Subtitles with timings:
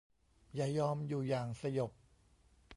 [0.55, 1.91] อย่ายอมอยู่อย่างสยบ